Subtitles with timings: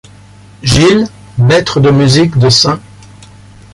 [0.63, 1.05] Gilles,
[1.37, 2.79] Maître de Musique de St.